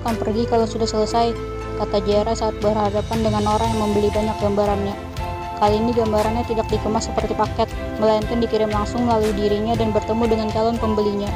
akan 0.00 0.16
pergi 0.16 0.48
kalau 0.48 0.64
sudah 0.64 0.88
selesai, 0.88 1.36
kata 1.76 2.00
Jera 2.08 2.32
saat 2.32 2.56
berhadapan 2.64 3.20
dengan 3.20 3.44
orang 3.44 3.68
yang 3.76 3.80
membeli 3.84 4.08
banyak 4.08 4.36
gambarannya. 4.40 4.96
Kali 5.60 5.76
ini 5.76 5.92
gambarannya 5.92 6.44
tidak 6.48 6.72
dikemas 6.72 7.12
seperti 7.12 7.36
paket, 7.36 7.68
melainkan 8.00 8.40
dikirim 8.40 8.72
langsung 8.72 9.04
melalui 9.04 9.36
dirinya 9.36 9.76
dan 9.76 9.92
bertemu 9.92 10.24
dengan 10.24 10.48
calon 10.56 10.80
pembelinya. 10.80 11.28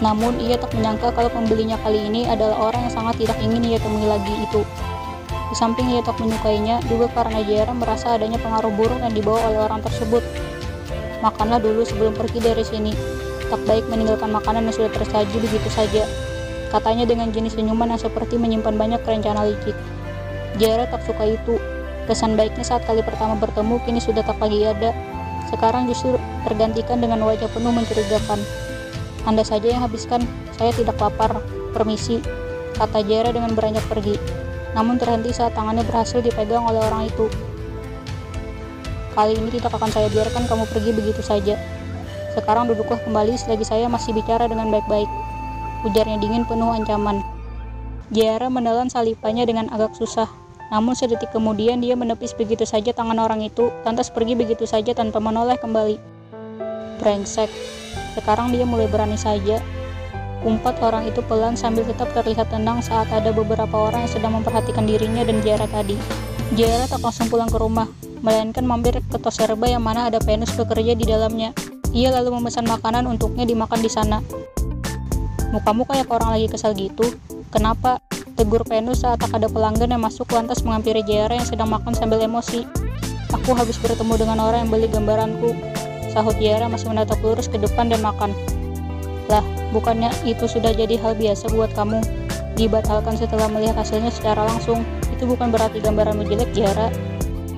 Namun, 0.00 0.40
ia 0.40 0.56
tak 0.56 0.72
menyangka 0.72 1.12
kalau 1.12 1.28
pembelinya 1.28 1.76
kali 1.84 2.00
ini 2.08 2.24
adalah 2.24 2.72
orang 2.72 2.88
yang 2.88 2.94
sangat 2.96 3.20
tidak 3.20 3.36
ingin 3.44 3.60
ia 3.60 3.78
temui 3.78 4.08
lagi 4.08 4.34
itu. 4.40 4.64
Di 5.52 5.56
samping 5.60 5.92
ia 5.92 6.00
tak 6.00 6.16
menyukainya, 6.16 6.80
juga 6.88 7.12
karena 7.12 7.44
Jera 7.44 7.76
merasa 7.76 8.16
adanya 8.16 8.40
pengaruh 8.40 8.72
buruk 8.72 8.98
yang 9.04 9.12
dibawa 9.12 9.52
oleh 9.52 9.60
orang 9.68 9.84
tersebut. 9.84 10.24
Makanlah 11.20 11.60
dulu 11.60 11.84
sebelum 11.84 12.16
pergi 12.16 12.40
dari 12.40 12.64
sini. 12.64 12.96
Tak 13.52 13.60
baik 13.68 13.84
meninggalkan 13.92 14.32
makanan 14.32 14.64
yang 14.64 14.74
sudah 14.80 14.90
tersaji 14.96 15.36
begitu 15.38 15.68
saja. 15.68 16.08
Katanya 16.72 17.04
dengan 17.04 17.28
jenis 17.28 17.52
senyuman 17.52 17.92
yang 17.92 18.00
seperti 18.00 18.40
menyimpan 18.40 18.74
banyak 18.80 19.04
rencana 19.04 19.44
licik. 19.44 19.76
Jera 20.56 20.88
tak 20.88 21.04
suka 21.04 21.28
itu. 21.28 21.60
Kesan 22.08 22.34
baiknya 22.34 22.64
saat 22.64 22.88
kali 22.88 23.04
pertama 23.04 23.36
bertemu 23.36 23.76
kini 23.84 24.00
sudah 24.00 24.24
tak 24.24 24.40
lagi 24.40 24.64
ada. 24.64 24.96
Sekarang 25.52 25.84
justru 25.84 26.16
tergantikan 26.48 26.98
dengan 26.98 27.20
wajah 27.28 27.52
penuh 27.52 27.70
mencurigakan. 27.70 28.40
Anda 29.28 29.44
saja 29.44 29.68
yang 29.68 29.84
habiskan, 29.84 30.24
saya 30.56 30.72
tidak 30.72 30.96
lapar. 30.96 31.44
Permisi, 31.72 32.20
kata 32.76 33.00
Jera 33.04 33.32
dengan 33.32 33.56
beranjak 33.56 33.84
pergi 33.88 34.42
namun 34.72 34.96
terhenti 34.96 35.32
saat 35.32 35.52
tangannya 35.52 35.84
berhasil 35.84 36.24
dipegang 36.24 36.64
oleh 36.64 36.80
orang 36.80 37.08
itu. 37.08 37.28
Kali 39.12 39.36
ini 39.36 39.52
tidak 39.52 39.76
akan 39.76 39.92
saya 39.92 40.08
biarkan 40.08 40.48
kamu 40.48 40.64
pergi 40.72 40.90
begitu 40.96 41.20
saja. 41.20 41.60
Sekarang 42.32 42.64
duduklah 42.64 42.96
kembali 43.04 43.36
selagi 43.36 43.68
saya 43.68 43.86
masih 43.92 44.16
bicara 44.16 44.48
dengan 44.48 44.72
baik-baik. 44.72 45.08
Ujarnya 45.82 46.18
dingin 46.22 46.46
penuh 46.46 46.70
ancaman. 46.70 47.22
Jara 48.12 48.46
menelan 48.52 48.90
salipannya 48.92 49.46
dengan 49.48 49.66
agak 49.70 49.94
susah. 49.98 50.30
Namun 50.70 50.96
sedetik 50.96 51.30
kemudian 51.34 51.84
dia 51.84 51.98
menepis 51.98 52.32
begitu 52.32 52.64
saja 52.64 52.96
tangan 52.96 53.20
orang 53.20 53.44
itu, 53.44 53.68
lantas 53.84 54.08
pergi 54.08 54.38
begitu 54.38 54.64
saja 54.64 54.96
tanpa 54.96 55.20
menoleh 55.20 55.60
kembali. 55.60 56.00
Brengsek. 57.02 57.50
Sekarang 58.16 58.52
dia 58.52 58.64
mulai 58.64 58.88
berani 58.88 59.16
saja 59.16 59.60
Umpat 60.42 60.82
orang 60.82 61.06
itu 61.06 61.22
pelan 61.22 61.54
sambil 61.54 61.86
tetap 61.86 62.10
terlihat 62.18 62.50
tenang 62.50 62.82
saat 62.82 63.06
ada 63.14 63.30
beberapa 63.30 63.86
orang 63.86 64.02
yang 64.02 64.10
sedang 64.10 64.34
memperhatikan 64.34 64.82
dirinya 64.82 65.22
dan 65.22 65.38
Jara 65.38 65.70
tadi. 65.70 65.94
Jara 66.58 66.90
tak 66.90 66.98
langsung 66.98 67.30
pulang 67.30 67.46
ke 67.46 67.62
rumah, 67.62 67.86
melainkan 68.26 68.66
mampir 68.66 68.98
ke 69.06 69.18
Toserba 69.22 69.70
yang 69.70 69.86
mana 69.86 70.10
ada 70.10 70.18
Venus 70.18 70.50
bekerja 70.58 70.98
di 70.98 71.06
dalamnya. 71.06 71.54
Ia 71.94 72.10
lalu 72.10 72.42
memesan 72.42 72.66
makanan 72.66 73.06
untuknya 73.06 73.46
dimakan 73.46 73.86
di 73.86 73.90
sana. 73.92 74.18
Mukamu 75.52 75.84
kayak 75.84 76.08
orang 76.08 76.32
lagi 76.32 76.48
kesal 76.48 76.72
gitu. 76.72 77.12
Kenapa? 77.52 78.00
Tegur 78.32 78.64
Venus 78.64 79.04
saat 79.04 79.20
tak 79.20 79.36
ada 79.36 79.52
pelanggan 79.52 79.92
yang 79.92 80.00
masuk 80.00 80.24
lantas 80.32 80.64
menghampiri 80.64 81.04
Jara 81.04 81.36
yang 81.36 81.44
sedang 81.44 81.68
makan 81.68 81.92
sambil 81.92 82.24
emosi. 82.24 82.64
Aku 83.36 83.52
habis 83.52 83.76
bertemu 83.76 84.16
dengan 84.16 84.40
orang 84.40 84.64
yang 84.64 84.70
beli 84.72 84.88
gambaranku. 84.88 85.52
Sahut 86.08 86.32
Jara 86.40 86.72
masih 86.72 86.88
menatap 86.88 87.20
lurus 87.20 87.52
ke 87.52 87.60
depan 87.60 87.92
dan 87.92 88.00
makan. 88.00 88.32
Lah, 89.28 89.44
bukannya 89.76 90.08
itu 90.24 90.48
sudah 90.48 90.72
jadi 90.72 90.96
hal 90.96 91.20
biasa 91.20 91.52
buat 91.52 91.68
kamu? 91.76 92.00
Dibatalkan 92.56 93.20
setelah 93.20 93.52
melihat 93.52 93.76
hasilnya 93.76 94.08
secara 94.08 94.48
langsung. 94.48 94.80
Itu 95.12 95.28
bukan 95.28 95.52
berarti 95.52 95.84
gambaranmu 95.84 96.32
jelek, 96.32 96.56
Jara. 96.56 96.88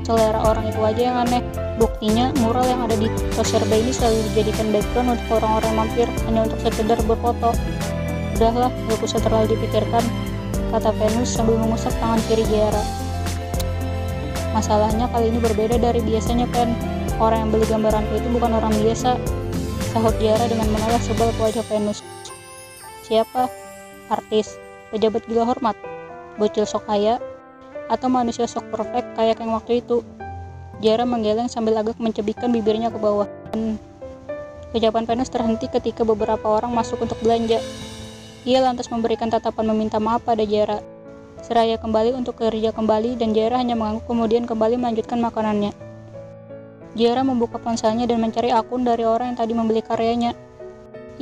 Selera 0.03 0.43
orang 0.43 0.66
itu 0.66 0.83
aja 0.83 1.03
yang 1.15 1.16
aneh. 1.31 1.43
Buktinya, 1.75 2.31
mural 2.39 2.62
yang 2.71 2.87
ada 2.87 2.95
di 2.95 3.11
Toserba 3.35 3.75
ini 3.75 3.91
selalu 3.91 4.23
dijadikan 4.31 4.71
background 4.71 5.19
untuk 5.19 5.43
orang-orang 5.43 5.73
mampir 5.75 6.07
hanya 6.31 6.47
untuk 6.47 6.62
sekedar 6.62 6.99
berfoto. 7.03 7.51
Udahlah, 8.39 8.71
gak 8.71 9.03
usah 9.03 9.19
terlalu 9.19 9.59
dipikirkan, 9.59 10.05
kata 10.71 10.95
Venus 10.95 11.34
sambil 11.34 11.59
mengusap 11.59 11.91
tangan 11.99 12.23
kiri 12.31 12.47
Jara. 12.47 12.83
Masalahnya 14.55 15.11
kali 15.11 15.34
ini 15.34 15.39
berbeda 15.43 15.83
dari 15.83 15.99
biasanya, 15.99 16.47
Pen. 16.55 16.79
Orang 17.19 17.47
yang 17.47 17.51
beli 17.55 17.67
gambaranku 17.67 18.23
itu 18.23 18.29
bukan 18.31 18.55
orang 18.59 18.75
biasa, 18.79 19.19
sahut 19.95 20.15
Diara 20.19 20.47
dengan 20.51 20.67
menoleh 20.71 20.99
sebal 21.03 21.31
ke 21.34 21.41
wajah 21.43 21.67
Venus. 21.71 22.03
Siapa? 23.07 23.47
Artis, 24.11 24.59
pejabat 24.91 25.23
gila 25.31 25.47
hormat, 25.47 25.79
bocil 26.39 26.67
sok 26.67 26.87
kaya, 26.87 27.23
atau 27.87 28.11
manusia 28.11 28.47
sok 28.47 28.67
perfect 28.75 29.15
kayak 29.15 29.39
yang 29.39 29.55
waktu 29.55 29.79
itu? 29.83 30.03
Diara 30.83 31.07
menggeleng 31.07 31.47
sambil 31.47 31.79
agak 31.79 32.01
mencebikkan 32.03 32.51
bibirnya 32.51 32.91
ke 32.91 32.99
bawah. 32.99 33.31
Ucapan 34.75 35.07
Venus 35.07 35.31
terhenti 35.31 35.71
ketika 35.71 36.03
beberapa 36.03 36.51
orang 36.51 36.75
masuk 36.75 37.07
untuk 37.07 37.19
belanja. 37.23 37.62
Ia 38.43 38.59
lantas 38.59 38.91
memberikan 38.91 39.31
tatapan 39.31 39.71
meminta 39.71 40.03
maaf 40.03 40.27
pada 40.27 40.43
Jara. 40.43 40.83
Seraya 41.45 41.79
kembali 41.79 42.17
untuk 42.17 42.43
kerja 42.43 42.75
kembali 42.75 43.15
dan 43.15 43.31
Jara 43.33 43.63
hanya 43.63 43.79
mengangguk 43.79 44.09
kemudian 44.11 44.45
kembali 44.45 44.75
melanjutkan 44.81 45.23
makanannya. 45.23 45.71
Jara 46.99 47.23
membuka 47.23 47.63
ponselnya 47.63 48.07
dan 48.11 48.19
mencari 48.19 48.51
akun 48.51 48.83
dari 48.83 49.07
orang 49.07 49.34
yang 49.34 49.39
tadi 49.39 49.53
membeli 49.55 49.83
karyanya. 49.83 50.34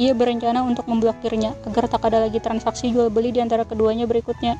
Ia 0.00 0.16
berencana 0.16 0.64
untuk 0.64 0.88
memblokirnya 0.88 1.52
agar 1.68 1.84
tak 1.92 2.08
ada 2.08 2.24
lagi 2.24 2.40
transaksi 2.40 2.88
jual 2.88 3.12
beli 3.12 3.36
di 3.36 3.44
antara 3.44 3.68
keduanya 3.68 4.08
berikutnya. 4.08 4.56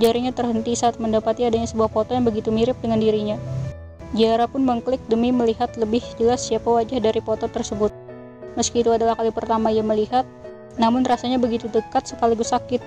Jarinya 0.00 0.32
terhenti 0.32 0.72
saat 0.72 0.96
mendapati 0.96 1.44
adanya 1.44 1.68
sebuah 1.68 1.92
foto 1.92 2.16
yang 2.16 2.24
begitu 2.24 2.48
mirip 2.48 2.80
dengan 2.80 2.96
dirinya. 3.02 3.36
Jara 4.16 4.48
pun 4.48 4.64
mengklik 4.64 5.04
demi 5.04 5.28
melihat 5.28 5.68
lebih 5.76 6.00
jelas 6.16 6.40
siapa 6.40 6.64
wajah 6.64 6.96
dari 6.96 7.20
foto 7.20 7.44
tersebut. 7.44 7.92
Meski 8.56 8.80
itu 8.80 8.88
adalah 8.88 9.12
kali 9.20 9.28
pertama 9.28 9.68
ia 9.68 9.84
melihat, 9.84 10.24
namun 10.80 11.04
rasanya 11.04 11.36
begitu 11.36 11.68
dekat 11.68 12.08
sekaligus 12.08 12.56
sakit. 12.56 12.80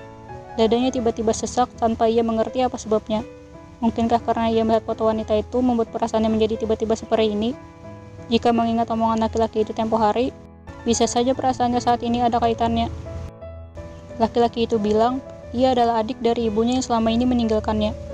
Dadanya 0.58 0.90
tiba-tiba 0.90 1.30
sesak 1.30 1.70
tanpa 1.78 2.10
ia 2.10 2.26
mengerti 2.26 2.66
apa 2.66 2.74
sebabnya. 2.74 3.22
Mungkinkah 3.78 4.18
karena 4.26 4.50
ia 4.50 4.66
melihat 4.66 4.82
foto 4.82 5.06
wanita 5.06 5.38
itu 5.38 5.62
membuat 5.62 5.94
perasaannya 5.94 6.30
menjadi 6.30 6.66
tiba-tiba 6.66 6.98
seperti 6.98 7.34
ini? 7.34 7.50
Jika 8.26 8.50
mengingat 8.50 8.90
omongan 8.90 9.22
laki-laki 9.22 9.62
itu 9.62 9.70
tempo 9.70 9.98
hari, 9.98 10.34
bisa 10.82 11.06
saja 11.06 11.34
perasaannya 11.34 11.78
saat 11.78 12.02
ini 12.02 12.22
ada 12.22 12.42
kaitannya. 12.42 12.90
Laki-laki 14.18 14.66
itu 14.66 14.76
bilang, 14.82 15.22
ia 15.54 15.70
adalah 15.70 16.02
adik 16.02 16.18
dari 16.18 16.50
ibunya 16.50 16.78
yang 16.78 16.84
selama 16.84 17.14
ini 17.14 17.24
meninggalkannya. 17.26 18.11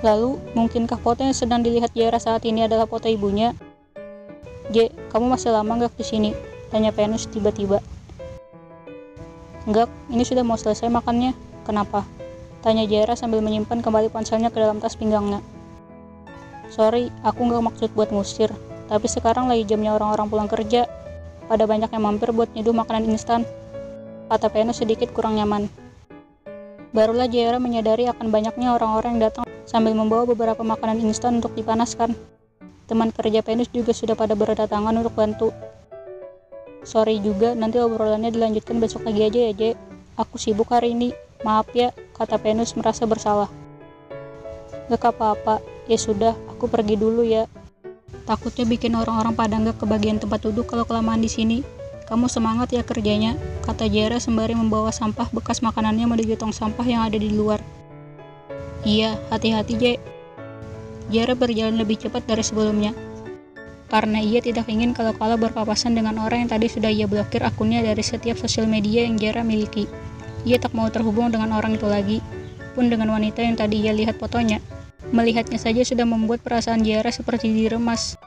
Lalu, 0.00 0.40
mungkinkah 0.56 0.96
foto 0.96 1.20
yang 1.20 1.36
sedang 1.36 1.60
dilihat 1.60 1.92
Jara 1.92 2.16
saat 2.16 2.48
ini 2.48 2.64
adalah 2.64 2.88
foto 2.88 3.04
ibunya? 3.04 3.52
J, 4.72 4.88
kamu 5.12 5.36
masih 5.36 5.52
lama 5.52 5.76
nggak 5.76 5.92
di 5.98 6.04
sini? 6.06 6.30
Tanya 6.72 6.88
Venus 6.88 7.28
tiba-tiba. 7.28 7.84
Enggak, 9.68 9.92
ini 10.08 10.24
sudah 10.24 10.40
mau 10.40 10.56
selesai 10.56 10.88
makannya. 10.88 11.36
Kenapa? 11.68 12.08
Tanya 12.64 12.88
Jera 12.88 13.12
sambil 13.12 13.44
menyimpan 13.44 13.84
kembali 13.84 14.08
ponselnya 14.08 14.48
ke 14.48 14.56
dalam 14.56 14.80
tas 14.80 14.96
pinggangnya. 14.96 15.44
Sorry, 16.72 17.12
aku 17.20 17.50
nggak 17.50 17.60
maksud 17.66 17.90
buat 17.92 18.08
ngusir, 18.08 18.48
tapi 18.88 19.04
sekarang 19.04 19.50
lagi 19.50 19.66
jamnya 19.66 19.92
orang-orang 19.98 20.26
pulang 20.30 20.48
kerja. 20.48 20.86
Pada 21.50 21.66
banyak 21.66 21.90
yang 21.90 22.04
mampir 22.06 22.30
buat 22.30 22.48
nyeduh 22.54 22.72
makanan 22.72 23.10
instan. 23.10 23.42
Kata 24.30 24.46
Venus 24.48 24.78
sedikit 24.78 25.10
kurang 25.10 25.34
nyaman. 25.34 25.66
Barulah 26.94 27.26
Jera 27.26 27.58
menyadari 27.58 28.06
akan 28.06 28.30
banyaknya 28.30 28.70
orang-orang 28.78 29.18
yang 29.18 29.28
datang 29.28 29.49
sambil 29.70 29.94
membawa 29.94 30.26
beberapa 30.26 30.66
makanan 30.66 30.98
instan 31.06 31.38
untuk 31.38 31.54
dipanaskan. 31.54 32.18
Teman 32.90 33.14
kerja 33.14 33.38
Venus 33.46 33.70
juga 33.70 33.94
sudah 33.94 34.18
pada 34.18 34.34
berdatangan 34.34 34.90
untuk 34.98 35.14
bantu. 35.14 35.54
Sorry 36.82 37.22
juga, 37.22 37.54
nanti 37.54 37.78
obrolannya 37.78 38.34
dilanjutkan 38.34 38.82
besok 38.82 39.06
lagi 39.06 39.30
aja 39.30 39.40
ya, 39.46 39.52
Je. 39.54 39.70
Aku 40.18 40.42
sibuk 40.42 40.74
hari 40.74 40.90
ini. 40.90 41.14
Maaf 41.46 41.70
ya, 41.70 41.94
kata 42.18 42.34
Venus 42.42 42.74
merasa 42.74 43.06
bersalah. 43.06 43.46
Gak 44.90 45.06
apa-apa, 45.06 45.62
ya 45.86 45.94
sudah, 45.94 46.34
aku 46.50 46.66
pergi 46.66 46.98
dulu 46.98 47.22
ya. 47.22 47.46
Takutnya 48.26 48.66
bikin 48.66 48.98
orang-orang 48.98 49.38
pada 49.38 49.54
nggak 49.54 49.78
kebagian 49.78 50.18
tempat 50.18 50.42
duduk 50.42 50.66
kalau 50.66 50.82
kelamaan 50.82 51.22
di 51.22 51.30
sini. 51.30 51.62
Kamu 52.10 52.26
semangat 52.26 52.74
ya 52.74 52.82
kerjanya, 52.82 53.38
kata 53.62 53.86
Jara 53.86 54.18
sembari 54.18 54.58
membawa 54.58 54.90
sampah 54.90 55.30
bekas 55.30 55.62
makanannya 55.62 56.10
menuju 56.10 56.34
tong 56.34 56.50
sampah 56.50 56.82
yang 56.82 57.06
ada 57.06 57.14
di 57.14 57.30
luar. 57.30 57.62
Iya, 58.90 59.14
hati-hati 59.30 59.74
Je. 59.78 59.92
Jara 61.14 61.38
berjalan 61.38 61.78
lebih 61.78 61.94
cepat 61.94 62.26
dari 62.26 62.42
sebelumnya. 62.42 62.90
Karena 63.86 64.18
ia 64.18 64.42
tidak 64.42 64.66
ingin 64.66 64.98
kalau 64.98 65.14
kala 65.14 65.38
berpapasan 65.38 65.94
dengan 65.94 66.18
orang 66.18 66.42
yang 66.42 66.50
tadi 66.50 66.66
sudah 66.66 66.90
ia 66.90 67.06
blokir 67.06 67.38
akunnya 67.46 67.86
dari 67.86 68.02
setiap 68.02 68.34
sosial 68.34 68.66
media 68.66 69.06
yang 69.06 69.14
Jara 69.14 69.46
miliki. 69.46 69.86
Ia 70.42 70.58
tak 70.58 70.74
mau 70.74 70.90
terhubung 70.90 71.30
dengan 71.30 71.54
orang 71.54 71.78
itu 71.78 71.86
lagi, 71.86 72.18
pun 72.74 72.90
dengan 72.90 73.14
wanita 73.14 73.46
yang 73.46 73.54
tadi 73.54 73.78
ia 73.78 73.94
lihat 73.94 74.18
fotonya. 74.18 74.58
Melihatnya 75.14 75.62
saja 75.62 75.86
sudah 75.86 76.02
membuat 76.02 76.42
perasaan 76.42 76.82
Jara 76.82 77.14
seperti 77.14 77.46
diremas. 77.46 78.18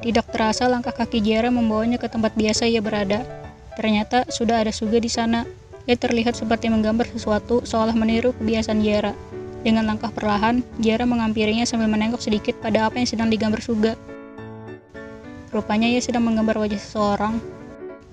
Tidak 0.00 0.24
terasa 0.32 0.72
langkah 0.72 0.96
kaki 0.96 1.20
Jara 1.20 1.52
membawanya 1.52 2.00
ke 2.00 2.08
tempat 2.08 2.32
biasa 2.32 2.64
ia 2.64 2.80
berada. 2.80 3.28
Ternyata 3.76 4.24
sudah 4.32 4.64
ada 4.64 4.72
Suga 4.72 4.96
di 4.96 5.12
sana. 5.12 5.44
Ia 5.84 6.00
terlihat 6.00 6.32
seperti 6.32 6.72
menggambar 6.72 7.12
sesuatu 7.12 7.60
seolah 7.60 7.92
meniru 7.92 8.32
kebiasaan 8.40 8.80
Jara. 8.80 9.12
Dengan 9.66 9.82
langkah 9.82 10.14
perlahan, 10.14 10.62
Jara 10.78 11.10
mengampirinya 11.10 11.66
sambil 11.66 11.90
menengok 11.90 12.22
sedikit 12.22 12.54
pada 12.62 12.86
apa 12.86 13.02
yang 13.02 13.10
sedang 13.10 13.26
digambar 13.26 13.58
Suga. 13.58 13.98
Rupanya 15.50 15.90
ia 15.90 15.98
sedang 15.98 16.22
menggambar 16.22 16.62
wajah 16.62 16.78
seseorang, 16.78 17.42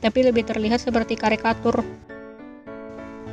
tapi 0.01 0.25
lebih 0.25 0.49
terlihat 0.49 0.81
seperti 0.81 1.13
karikatur 1.13 1.85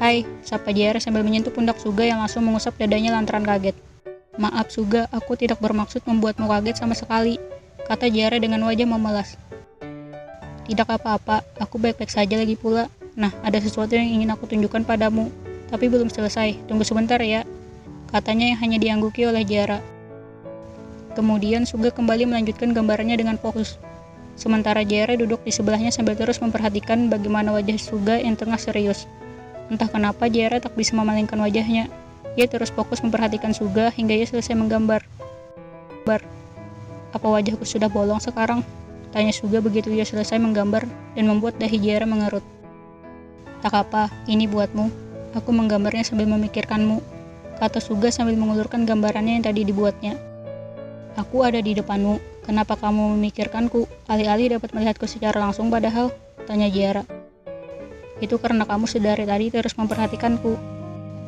Hai, 0.00 0.25
sapa 0.40 0.72
Jara 0.72 0.96
sambil 0.96 1.20
menyentuh 1.20 1.52
pundak 1.52 1.76
Suga 1.76 2.08
yang 2.08 2.25
langsung 2.25 2.44
mengusap 2.44 2.76
dadanya 2.81 3.17
lantaran 3.17 3.44
kaget. 3.44 3.76
Maaf 4.40 4.69
Suga, 4.69 5.08
aku 5.12 5.37
tidak 5.37 5.61
bermaksud 5.61 6.05
membuatmu 6.05 6.44
kaget 6.44 6.76
sama 6.81 6.96
sekali, 6.96 7.40
kata 7.84 8.08
Jara 8.08 8.37
dengan 8.37 8.64
wajah 8.64 8.88
memelas. 8.88 9.37
Tidak 10.64 10.88
apa-apa, 10.88 11.44
aku 11.56 11.76
baik-baik 11.76 12.08
saja 12.08 12.37
lagi 12.37 12.56
pula. 12.56 12.88
Nah, 13.12 13.28
ada 13.40 13.61
sesuatu 13.61 13.93
yang 13.93 14.08
ingin 14.08 14.32
aku 14.32 14.49
tunjukkan 14.49 14.88
padamu, 14.88 15.28
tapi 15.69 15.93
belum 15.93 16.08
selesai. 16.08 16.56
Tunggu 16.64 16.81
sebentar 16.81 17.20
ya, 17.20 17.44
katanya 18.10 18.54
yang 18.54 18.58
hanya 18.58 18.78
diangguki 18.82 19.26
oleh 19.26 19.46
Jara. 19.46 19.78
Kemudian 21.14 21.66
Suga 21.66 21.90
kembali 21.90 22.26
melanjutkan 22.26 22.70
gambarannya 22.70 23.18
dengan 23.18 23.34
fokus. 23.38 23.78
Sementara 24.38 24.86
Jara 24.86 25.18
duduk 25.18 25.42
di 25.42 25.50
sebelahnya 25.50 25.90
sambil 25.90 26.14
terus 26.14 26.38
memperhatikan 26.38 27.10
bagaimana 27.10 27.50
wajah 27.50 27.78
Suga 27.78 28.18
yang 28.18 28.38
tengah 28.38 28.58
serius. 28.58 29.10
Entah 29.70 29.90
kenapa 29.90 30.30
Jara 30.30 30.62
tak 30.62 30.74
bisa 30.78 30.94
memalingkan 30.94 31.38
wajahnya. 31.38 31.90
Ia 32.38 32.46
terus 32.46 32.70
fokus 32.70 33.02
memperhatikan 33.02 33.50
Suga 33.50 33.90
hingga 33.90 34.14
ia 34.14 34.26
selesai 34.26 34.54
menggambar. 34.54 35.02
Bar. 36.06 36.22
Apa 37.10 37.26
wajahku 37.26 37.66
sudah 37.66 37.90
bolong 37.90 38.22
sekarang? 38.22 38.62
Tanya 39.10 39.34
Suga 39.34 39.58
begitu 39.58 39.90
ia 39.90 40.06
selesai 40.06 40.38
menggambar 40.38 40.86
dan 41.18 41.24
membuat 41.26 41.58
dahi 41.58 41.78
Jara 41.82 42.06
mengerut. 42.06 42.46
Tak 43.60 43.74
apa, 43.74 44.08
ini 44.30 44.46
buatmu. 44.46 44.88
Aku 45.34 45.50
menggambarnya 45.50 46.06
sambil 46.06 46.30
memikirkanmu. 46.30 47.02
Kata 47.60 47.76
Suga 47.76 48.08
sambil 48.08 48.40
mengulurkan 48.40 48.88
gambarannya 48.88 49.36
yang 49.36 49.44
tadi 49.44 49.68
dibuatnya. 49.68 50.16
Aku 51.20 51.44
ada 51.44 51.60
di 51.60 51.76
depanmu. 51.76 52.16
Kenapa 52.48 52.72
kamu 52.72 53.20
memikirkanku? 53.20 53.84
Alih-alih 54.08 54.56
dapat 54.56 54.72
melihatku 54.72 55.04
secara 55.04 55.36
langsung 55.36 55.68
padahal? 55.68 56.08
Tanya 56.48 56.72
Jara. 56.72 57.04
Itu 58.24 58.40
karena 58.40 58.64
kamu 58.64 58.88
sedari 58.88 59.28
tadi 59.28 59.52
terus 59.52 59.76
memperhatikanku. 59.76 60.56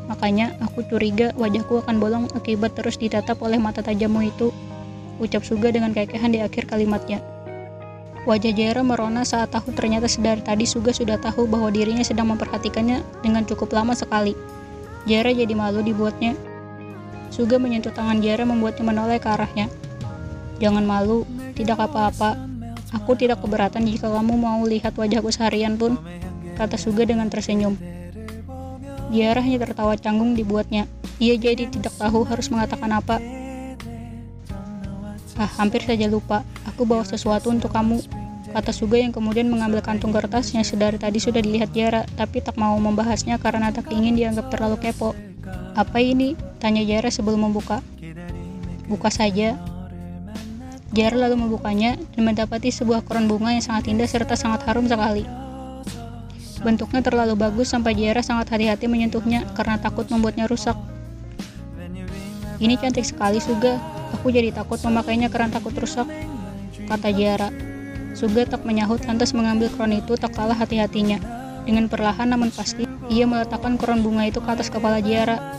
Makanya 0.09 0.57
aku 0.65 0.89
curiga 0.89 1.37
wajahku 1.37 1.85
akan 1.85 2.01
bolong 2.01 2.25
akibat 2.33 2.81
terus 2.81 2.97
ditatap 2.97 3.37
oleh 3.45 3.61
mata 3.61 3.85
tajammu 3.85 4.25
itu. 4.25 4.57
Ucap 5.21 5.45
Suga 5.45 5.69
dengan 5.69 5.93
kekehan 5.93 6.33
di 6.33 6.41
akhir 6.41 6.65
kalimatnya. 6.65 7.21
Wajah 8.25 8.57
Jera 8.57 8.81
merona 8.81 9.29
saat 9.29 9.53
tahu 9.53 9.77
ternyata 9.77 10.09
sedari 10.09 10.41
tadi 10.41 10.65
Suga 10.65 10.97
sudah 10.97 11.21
tahu 11.21 11.45
bahwa 11.45 11.69
dirinya 11.69 12.01
sedang 12.01 12.33
memperhatikannya 12.33 13.05
dengan 13.21 13.45
cukup 13.45 13.69
lama 13.77 13.93
sekali. 13.93 14.33
Jera 15.03 15.35
jadi 15.35 15.51
malu 15.55 15.83
dibuatnya. 15.83 16.39
Suga 17.33 17.59
menyentuh 17.59 17.91
tangan 17.91 18.23
Jera 18.23 18.47
membuatnya 18.47 18.85
menoleh 18.87 19.19
ke 19.19 19.27
arahnya. 19.27 19.67
Jangan 20.63 20.87
malu, 20.87 21.27
tidak 21.59 21.83
apa-apa. 21.83 22.39
Aku 22.93 23.17
tidak 23.17 23.41
keberatan 23.41 23.89
jika 23.89 24.07
kamu 24.07 24.37
mau 24.37 24.63
lihat 24.69 24.95
wajahku 24.95 25.33
seharian 25.33 25.81
pun 25.81 25.97
kata 26.55 26.77
Suga 26.79 27.03
dengan 27.09 27.27
tersenyum. 27.27 27.75
Diara 29.11 29.43
hanya 29.43 29.65
tertawa 29.65 29.99
canggung 29.99 30.39
dibuatnya. 30.39 30.87
Ia 31.19 31.35
jadi 31.37 31.69
tidak 31.69 31.93
tahu 31.99 32.23
harus 32.25 32.49
mengatakan 32.49 32.91
apa. 32.95 33.17
Ah, 35.37 35.51
hampir 35.59 35.83
saja 35.83 36.07
lupa. 36.07 36.45
Aku 36.69 36.87
bawa 36.87 37.03
sesuatu 37.03 37.51
untuk 37.51 37.73
kamu. 37.73 38.22
Kata 38.53 38.69
Suga 38.69 39.01
yang 39.01 39.17
kemudian 39.17 39.49
mengambil 39.49 39.81
kantung 39.81 40.13
kertas 40.13 40.53
yang 40.53 40.61
sedari 40.61 41.01
tadi 41.01 41.17
sudah 41.17 41.41
dilihat 41.41 41.73
Jara, 41.73 42.05
tapi 42.21 42.45
tak 42.45 42.61
mau 42.61 42.77
membahasnya 42.77 43.41
karena 43.41 43.73
tak 43.73 43.89
ingin 43.89 44.13
dianggap 44.13 44.53
terlalu 44.53 44.77
kepo. 44.77 45.17
Apa 45.73 46.05
ini? 46.05 46.37
Tanya 46.61 46.85
Jara 46.85 47.09
sebelum 47.09 47.49
membuka. 47.49 47.81
Buka 48.93 49.09
saja. 49.09 49.57
Jara 50.93 51.17
lalu 51.17 51.49
membukanya 51.49 51.97
dan 52.13 52.29
mendapati 52.29 52.69
sebuah 52.69 53.09
koron 53.09 53.25
bunga 53.25 53.57
yang 53.57 53.65
sangat 53.65 53.89
indah 53.89 54.05
serta 54.05 54.37
sangat 54.37 54.69
harum 54.69 54.85
sekali. 54.85 55.25
Bentuknya 56.61 57.01
terlalu 57.01 57.33
bagus 57.33 57.73
sampai 57.73 57.97
Jara 57.97 58.21
sangat 58.21 58.53
hati-hati 58.53 58.85
menyentuhnya 58.85 59.49
karena 59.57 59.81
takut 59.81 60.05
membuatnya 60.13 60.45
rusak. 60.45 60.77
Ini 62.61 62.77
cantik 62.77 63.09
sekali, 63.09 63.41
Suga. 63.41 63.81
Aku 64.21 64.29
jadi 64.29 64.53
takut 64.53 64.77
memakainya 64.85 65.33
karena 65.33 65.49
takut 65.49 65.73
rusak, 65.73 66.05
kata 66.85 67.09
Jara. 67.17 67.72
Suga 68.13 68.45
tak 68.45 68.69
menyahut 68.69 69.01
lantas 69.09 69.33
mengambil 69.33 69.73
kron 69.73 69.97
itu 69.97 70.21
tak 70.21 70.37
kalah 70.37 70.57
hati-hatinya. 70.57 71.17
Dengan 71.65 71.89
perlahan 71.89 72.29
namun 72.29 72.53
pasti, 72.53 72.85
ia 73.09 73.25
meletakkan 73.25 73.81
kron 73.81 74.05
bunga 74.05 74.29
itu 74.29 74.43
ke 74.45 74.51
atas 74.53 74.69
kepala 74.69 75.01
Jara. 75.01 75.57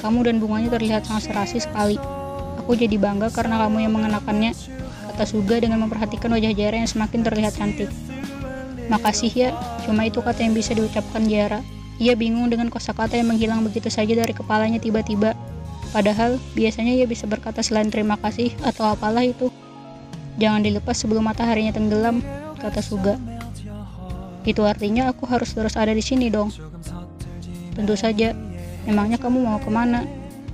Kamu 0.00 0.24
dan 0.24 0.40
bunganya 0.40 0.72
terlihat 0.72 1.04
sangat 1.04 1.30
serasi 1.30 1.60
sekali. 1.60 2.00
Aku 2.62 2.72
jadi 2.72 2.96
bangga 2.96 3.28
karena 3.30 3.60
kamu 3.66 3.84
yang 3.84 3.92
mengenakannya, 3.94 4.56
kata 5.12 5.24
Suga 5.28 5.60
dengan 5.60 5.82
memperhatikan 5.84 6.32
wajah 6.32 6.56
Jara 6.56 6.76
yang 6.80 6.90
semakin 6.90 7.20
terlihat 7.20 7.52
cantik. 7.58 7.92
Makasih 8.88 9.32
ya, 9.32 9.50
cuma 9.84 10.08
itu 10.08 10.24
kata 10.24 10.42
yang 10.42 10.56
bisa 10.56 10.72
diucapkan 10.72 11.22
Jara. 11.28 11.60
Ia 12.02 12.16
bingung 12.16 12.48
dengan 12.50 12.72
kosakata 12.72 13.14
yang 13.14 13.30
menghilang 13.30 13.62
begitu 13.62 13.92
saja 13.92 14.16
dari 14.16 14.32
kepalanya 14.32 14.80
tiba-tiba. 14.80 15.36
Padahal, 15.92 16.40
biasanya 16.56 16.96
ia 16.96 17.04
bisa 17.04 17.28
berkata 17.28 17.60
selain 17.60 17.92
terima 17.92 18.16
kasih 18.16 18.56
atau 18.64 18.88
apalah 18.88 19.22
itu. 19.22 19.52
Jangan 20.40 20.64
dilepas 20.64 20.96
sebelum 20.96 21.28
mataharinya 21.28 21.72
tenggelam, 21.76 22.24
kata 22.56 22.80
Suga. 22.80 23.20
Itu 24.42 24.66
artinya 24.66 25.12
aku 25.12 25.28
harus 25.28 25.52
terus 25.54 25.76
ada 25.78 25.92
di 25.92 26.02
sini 26.02 26.32
dong. 26.32 26.50
Tentu 27.72 27.94
saja, 27.94 28.34
memangnya 28.88 29.16
kamu 29.20 29.38
mau 29.44 29.58
ke 29.60 29.70
mana? 29.70 30.04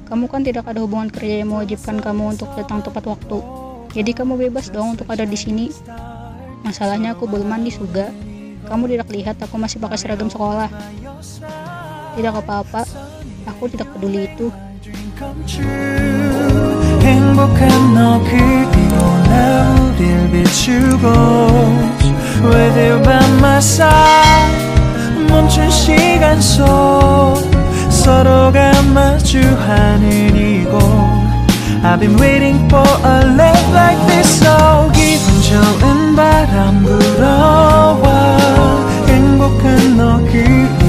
Kamu 0.09 0.25
kan 0.27 0.41
tidak 0.41 0.65
ada 0.65 0.81
hubungan 0.81 1.13
kerja 1.13 1.45
yang 1.45 1.53
mewajibkan 1.53 2.01
kamu 2.01 2.39
untuk 2.39 2.49
datang 2.57 2.81
tepat 2.81 3.05
waktu. 3.05 3.39
Jadi 3.93 4.11
kamu 4.13 4.37
bebas 4.49 4.69
dong 4.73 4.97
untuk 4.97 5.09
ada 5.09 5.25
di 5.25 5.37
sini. 5.37 5.69
Masalahnya 6.65 7.17
aku 7.17 7.29
belum 7.29 7.49
mandi 7.49 7.73
juga. 7.73 8.13
Kamu 8.69 8.85
tidak 8.89 9.09
lihat 9.09 9.37
aku 9.41 9.57
masih 9.57 9.81
pakai 9.81 9.97
seragam 9.97 10.29
sekolah. 10.29 10.69
Tidak 12.17 12.35
apa-apa, 12.35 12.85
aku 13.49 13.69
tidak 13.73 13.89
peduli 13.97 14.29
itu. 14.29 14.53
행복한 17.09 17.95
너 17.95 18.21
그리고 18.23 18.97
나 19.31 19.75
우릴 19.97 20.31
비추고 20.31 21.09
With 22.45 22.79
you 22.79 23.03
by 23.03 23.25
my 23.39 23.57
side 23.57 24.69
멈춘 25.29 25.71
시간 25.71 26.39
속 26.41 26.65
서로가 27.89 28.83
마주하는 28.95 30.37
이곳 30.37 30.79
I've 31.83 32.01
been 32.01 32.19
waiting 32.19 32.69
for 32.69 32.87
a 33.05 33.25
love 33.25 33.73
like 33.73 34.07
this 34.09 34.43
so 34.43 34.91
기분 34.93 35.41
좋은 35.43 36.15
바람 36.15 36.83
불어와 36.83 38.37
행복한 39.07 39.97
너 39.97 40.19
그리고 40.31 40.88